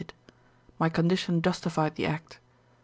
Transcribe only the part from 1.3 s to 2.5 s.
justified the act.